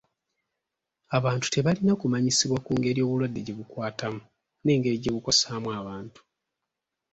Abantu 1.17 1.47
tebalina 1.53 1.93
kumanyisibwa 2.01 2.57
ku 2.65 2.71
ngeri 2.77 2.99
obulwadde 3.05 3.39
gye 3.45 3.55
bukwatamu 3.59 4.21
n'engeri 4.63 4.97
gye 5.01 5.11
bukosaamu 5.15 5.69
abantu. 5.79 6.19